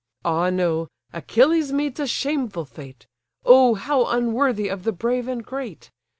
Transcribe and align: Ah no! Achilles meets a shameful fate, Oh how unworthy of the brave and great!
Ah 0.25 0.49
no! 0.49 0.87
Achilles 1.13 1.71
meets 1.71 1.99
a 1.99 2.07
shameful 2.07 2.65
fate, 2.65 3.05
Oh 3.45 3.75
how 3.75 4.07
unworthy 4.07 4.67
of 4.67 4.83
the 4.83 4.91
brave 4.91 5.27
and 5.27 5.45
great! 5.45 5.91